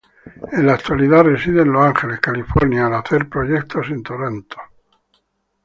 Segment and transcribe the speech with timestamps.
[0.51, 4.57] En la actualidad reside en Los Ángeles, California al hacer proyectos en Toronto.